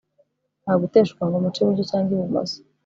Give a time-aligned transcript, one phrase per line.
[0.63, 2.57] nta guteshuka ngo muce iburyo cyangwa ibumoso